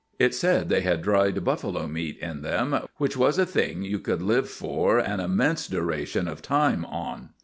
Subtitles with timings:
[0.17, 4.23] It said they had dried buffalo meat in them, which was a thing you could
[4.23, 7.29] live for an immense duration of time on.